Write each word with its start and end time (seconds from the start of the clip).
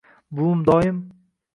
buvim 0.39 0.63
doim: 0.69 1.01